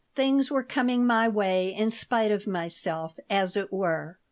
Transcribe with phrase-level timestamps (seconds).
[0.15, 4.17] Things were coming my way in spite of myself, as it were.